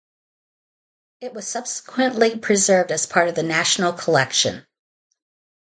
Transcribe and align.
It 1.21 1.35
was 1.35 1.45
subsequently 1.47 2.35
preserved 2.39 2.91
as 2.91 3.05
part 3.05 3.27
of 3.29 3.35
the 3.35 3.43
National 3.43 3.93
Collection. 3.93 4.65